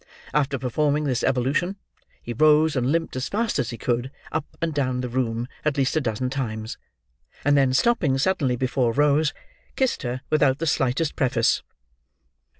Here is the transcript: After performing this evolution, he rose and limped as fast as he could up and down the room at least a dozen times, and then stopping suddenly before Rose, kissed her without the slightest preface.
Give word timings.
After 0.33 0.57
performing 0.57 1.03
this 1.03 1.21
evolution, 1.23 1.75
he 2.23 2.33
rose 2.33 2.75
and 2.75 2.91
limped 2.91 3.15
as 3.17 3.29
fast 3.29 3.59
as 3.59 3.69
he 3.69 3.77
could 3.77 4.09
up 4.31 4.45
and 4.59 4.73
down 4.73 5.01
the 5.01 5.09
room 5.09 5.47
at 5.63 5.77
least 5.77 5.95
a 5.95 6.01
dozen 6.01 6.31
times, 6.31 6.79
and 7.45 7.55
then 7.55 7.71
stopping 7.71 8.17
suddenly 8.17 8.55
before 8.55 8.93
Rose, 8.93 9.31
kissed 9.75 10.01
her 10.01 10.21
without 10.31 10.57
the 10.57 10.65
slightest 10.65 11.15
preface. 11.15 11.61